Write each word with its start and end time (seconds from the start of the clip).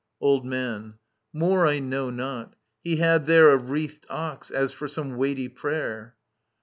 Old 0.19 0.47
Man. 0.47 0.95
More 1.31 1.67
I 1.67 1.77
know 1.77 2.09
not; 2.09 2.55
he 2.83 2.95
had 2.95 3.27
there 3.27 3.51
A 3.51 3.57
wreath&d 3.57 4.07
ox, 4.09 4.49
as 4.49 4.71
for 4.71 4.87
some 4.87 5.15
weighty 5.15 5.47
prayer. 5.47 6.15